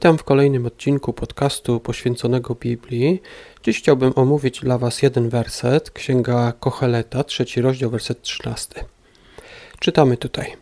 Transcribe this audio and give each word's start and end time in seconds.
Witam 0.00 0.18
w 0.18 0.24
kolejnym 0.24 0.66
odcinku 0.66 1.12
podcastu 1.12 1.80
poświęconego 1.80 2.54
Biblii. 2.54 3.22
Dziś 3.62 3.78
chciałbym 3.78 4.12
omówić 4.16 4.60
dla 4.60 4.78
Was 4.78 5.02
jeden 5.02 5.28
werset, 5.28 5.90
Księga 5.90 6.52
Kocheleta, 6.60 7.24
trzeci 7.24 7.60
rozdział, 7.60 7.90
werset 7.90 8.22
13. 8.22 8.84
Czytamy 9.78 10.16
tutaj. 10.16 10.56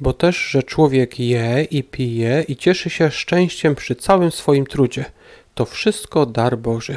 Bo 0.00 0.12
też, 0.12 0.36
że 0.36 0.62
człowiek 0.62 1.20
je 1.20 1.66
i 1.70 1.84
pije 1.84 2.44
i 2.48 2.56
cieszy 2.56 2.90
się 2.90 3.10
szczęściem 3.10 3.74
przy 3.74 3.94
całym 3.94 4.30
swoim 4.30 4.66
trudzie, 4.66 5.04
to 5.54 5.64
wszystko 5.64 6.26
dar 6.26 6.58
Boży. 6.58 6.96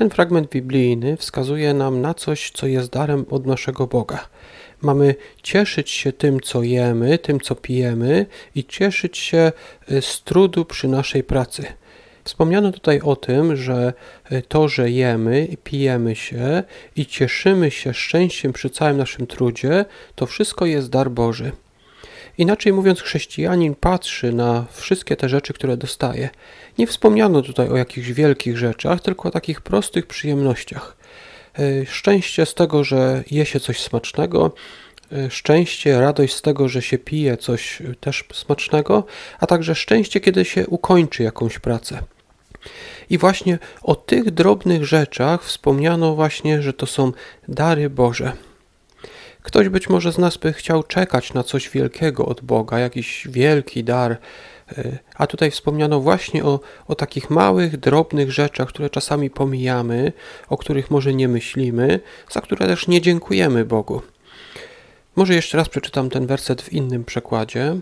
Ten 0.00 0.10
fragment 0.10 0.50
biblijny 0.50 1.16
wskazuje 1.16 1.74
nam 1.74 2.00
na 2.00 2.14
coś, 2.14 2.50
co 2.50 2.66
jest 2.66 2.90
darem 2.90 3.26
od 3.30 3.46
naszego 3.46 3.86
Boga. 3.86 4.28
Mamy 4.80 5.14
cieszyć 5.42 5.90
się 5.90 6.12
tym, 6.12 6.40
co 6.40 6.62
jemy, 6.62 7.18
tym, 7.18 7.40
co 7.40 7.54
pijemy 7.54 8.26
i 8.54 8.64
cieszyć 8.64 9.18
się 9.18 9.52
y, 9.92 10.02
z 10.02 10.22
trudu 10.22 10.64
przy 10.64 10.88
naszej 10.88 11.24
pracy. 11.24 11.64
Wspomniano 12.24 12.72
tutaj 12.72 13.00
o 13.00 13.16
tym, 13.16 13.56
że 13.56 13.92
y, 14.32 14.42
to, 14.42 14.68
że 14.68 14.90
jemy 14.90 15.44
i 15.44 15.56
pijemy 15.56 16.16
się 16.16 16.62
i 16.96 17.06
cieszymy 17.06 17.70
się 17.70 17.94
szczęściem 17.94 18.52
przy 18.52 18.70
całym 18.70 18.96
naszym 18.96 19.26
trudzie, 19.26 19.84
to 20.14 20.26
wszystko 20.26 20.66
jest 20.66 20.90
dar 20.90 21.10
Boży. 21.10 21.52
Inaczej 22.38 22.72
mówiąc, 22.72 23.00
chrześcijanin 23.02 23.74
patrzy 23.74 24.32
na 24.32 24.64
wszystkie 24.72 25.16
te 25.16 25.28
rzeczy, 25.28 25.52
które 25.52 25.76
dostaje. 25.76 26.30
Nie 26.78 26.86
wspomniano 26.86 27.42
tutaj 27.42 27.68
o 27.68 27.76
jakichś 27.76 28.08
wielkich 28.08 28.58
rzeczach, 28.58 29.00
tylko 29.00 29.28
o 29.28 29.30
takich 29.32 29.60
prostych 29.60 30.06
przyjemnościach. 30.06 30.96
E, 31.58 31.86
szczęście 31.86 32.46
z 32.46 32.54
tego, 32.54 32.84
że 32.84 33.24
je 33.30 33.46
się 33.46 33.60
coś 33.60 33.80
smacznego, 33.80 34.52
e, 35.12 35.30
szczęście, 35.30 36.00
radość 36.00 36.34
z 36.34 36.42
tego, 36.42 36.68
że 36.68 36.82
się 36.82 36.98
pije 36.98 37.36
coś 37.36 37.82
też 38.00 38.24
smacznego, 38.32 39.04
a 39.40 39.46
także 39.46 39.74
szczęście, 39.74 40.20
kiedy 40.20 40.44
się 40.44 40.66
ukończy 40.66 41.22
jakąś 41.22 41.58
pracę. 41.58 42.02
I 43.10 43.18
właśnie 43.18 43.58
o 43.82 43.94
tych 43.94 44.30
drobnych 44.30 44.84
rzeczach 44.84 45.44
wspomniano 45.44 46.14
właśnie, 46.14 46.62
że 46.62 46.72
to 46.72 46.86
są 46.86 47.12
dary 47.48 47.90
Boże. 47.90 48.32
Ktoś 49.42 49.68
być 49.68 49.88
może 49.88 50.12
z 50.12 50.18
nas 50.18 50.36
by 50.36 50.52
chciał 50.52 50.82
czekać 50.82 51.34
na 51.34 51.42
coś 51.42 51.70
wielkiego 51.70 52.26
od 52.26 52.40
Boga, 52.40 52.78
jakiś 52.78 53.28
wielki 53.30 53.84
dar, 53.84 54.16
e, 54.78 54.98
a 55.14 55.26
tutaj 55.26 55.50
wspomniano 55.50 56.00
właśnie 56.00 56.44
o, 56.44 56.60
o 56.88 56.94
takich 56.94 57.30
małych, 57.30 57.76
drobnych 57.76 58.32
rzeczach, 58.32 58.68
które 58.68 58.90
czasami 58.90 59.30
pomijamy, 59.30 60.12
o 60.48 60.56
których 60.56 60.90
może 60.90 61.14
nie 61.14 61.28
myślimy, 61.28 62.00
za 62.30 62.40
które 62.40 62.66
też 62.66 62.88
nie 62.88 63.00
dziękujemy 63.00 63.64
Bogu. 63.64 64.02
Może 65.16 65.34
jeszcze 65.34 65.58
raz 65.58 65.68
przeczytam 65.68 66.10
ten 66.10 66.26
werset 66.26 66.62
w 66.62 66.72
innym 66.72 67.04
przekładzie. 67.04 67.76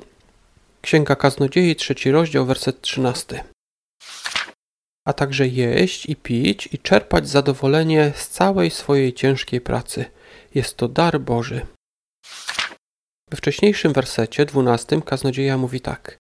Księga 0.81 1.17
Kaznodziei, 1.17 1.77
trzeci 1.77 2.11
rozdział, 2.11 2.47
werset 2.47 2.81
trzynasty. 2.81 3.41
A 5.05 5.13
także 5.13 5.49
jeść 5.49 6.07
i 6.07 6.17
pić 6.17 6.69
i 6.73 6.79
czerpać 6.79 7.29
zadowolenie 7.29 8.13
z 8.17 8.29
całej 8.29 8.71
swojej 8.71 9.13
ciężkiej 9.13 9.61
pracy– 9.61 10.05
jest 10.55 10.77
to 10.77 10.89
dar 10.89 11.21
Boży. 11.21 11.67
We 13.31 13.37
wcześniejszym 13.37 13.93
wersecie, 13.93 14.47
dwunastym, 14.47 15.03
kaznodzieja 15.03 15.59
mówi 15.59 15.81
tak. 15.81 16.19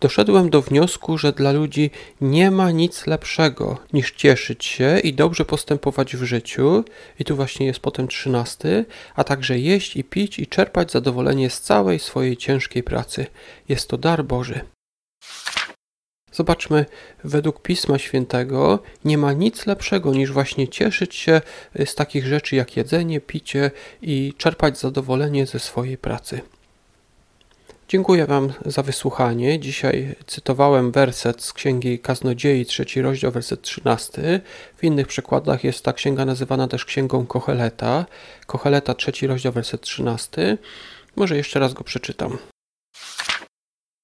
Doszedłem 0.00 0.50
do 0.50 0.62
wniosku, 0.62 1.18
że 1.18 1.32
dla 1.32 1.52
ludzi 1.52 1.90
nie 2.20 2.50
ma 2.50 2.70
nic 2.70 3.06
lepszego 3.06 3.78
niż 3.92 4.12
cieszyć 4.12 4.64
się 4.64 4.98
i 4.98 5.14
dobrze 5.14 5.44
postępować 5.44 6.16
w 6.16 6.22
życiu, 6.22 6.84
i 7.18 7.24
tu 7.24 7.36
właśnie 7.36 7.66
jest 7.66 7.80
potem 7.80 8.08
trzynasty, 8.08 8.84
a 9.14 9.24
także 9.24 9.58
jeść 9.58 9.96
i 9.96 10.04
pić 10.04 10.38
i 10.38 10.46
czerpać 10.46 10.92
zadowolenie 10.92 11.50
z 11.50 11.60
całej 11.60 11.98
swojej 11.98 12.36
ciężkiej 12.36 12.82
pracy. 12.82 13.26
Jest 13.68 13.88
to 13.88 13.98
dar 13.98 14.24
Boży. 14.24 14.60
Zobaczmy, 16.36 16.86
według 17.24 17.62
Pisma 17.62 17.98
Świętego 17.98 18.78
nie 19.04 19.18
ma 19.18 19.32
nic 19.32 19.66
lepszego 19.66 20.14
niż 20.14 20.32
właśnie 20.32 20.68
cieszyć 20.68 21.14
się 21.14 21.40
z 21.84 21.94
takich 21.94 22.26
rzeczy 22.26 22.56
jak 22.56 22.76
jedzenie, 22.76 23.20
picie 23.20 23.70
i 24.02 24.34
czerpać 24.38 24.78
zadowolenie 24.78 25.46
ze 25.46 25.58
swojej 25.58 25.98
pracy. 25.98 26.40
Dziękuję 27.88 28.26
Wam 28.26 28.52
za 28.66 28.82
wysłuchanie. 28.82 29.60
Dzisiaj 29.60 30.14
cytowałem 30.26 30.92
werset 30.92 31.42
z 31.42 31.52
Księgi 31.52 31.98
Kaznodziei, 31.98 32.66
trzeci 32.66 33.02
rozdział, 33.02 33.32
werset 33.32 33.62
13. 33.62 34.40
W 34.76 34.84
innych 34.84 35.06
przekładach 35.06 35.64
jest 35.64 35.84
ta 35.84 35.92
księga 35.92 36.24
nazywana 36.24 36.68
też 36.68 36.84
Księgą 36.84 37.26
Kocheleta. 37.26 38.06
Kocheleta, 38.46 38.94
trzeci 38.94 39.26
rozdział, 39.26 39.52
werset 39.52 39.80
13. 39.80 40.58
Może 41.16 41.36
jeszcze 41.36 41.60
raz 41.60 41.74
go 41.74 41.84
przeczytam 41.84 42.38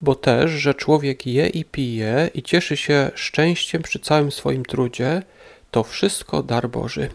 bo 0.02 0.14
też, 0.14 0.50
że 0.50 0.74
człowiek 0.74 1.26
je 1.26 1.48
i 1.48 1.64
pije 1.64 2.30
i 2.34 2.42
cieszy 2.42 2.76
się 2.76 3.10
szczęściem 3.14 3.82
przy 3.82 3.98
całym 3.98 4.32
swoim 4.32 4.64
trudzie, 4.64 5.22
to 5.70 5.84
wszystko 5.84 6.42
dar 6.42 6.70
Boży. 6.70 7.08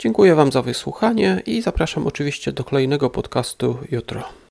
Dziękuję 0.00 0.34
Wam 0.34 0.52
za 0.52 0.62
wysłuchanie 0.62 1.42
i 1.46 1.62
zapraszam 1.62 2.06
oczywiście 2.06 2.52
do 2.52 2.64
kolejnego 2.64 3.10
podcastu 3.10 3.78
jutro. 3.90 4.45